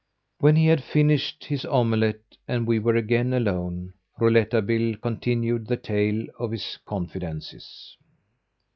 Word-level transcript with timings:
When 0.39 0.55
he 0.55 0.65
had 0.65 0.83
finished 0.83 1.43
his 1.45 1.63
omelette 1.63 2.35
and 2.47 2.65
we 2.65 2.79
were 2.79 2.95
again 2.95 3.33
alone, 3.33 3.93
Rouletabille 4.19 4.97
continued 4.97 5.67
the 5.67 5.77
tale 5.77 6.25
of 6.39 6.49
his 6.49 6.79
confidences. 6.87 7.95